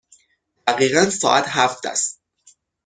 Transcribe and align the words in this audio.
دقیقاً 0.67 1.09
ساعت 1.09 1.43
هفت 1.47 1.85
است. 1.85 2.21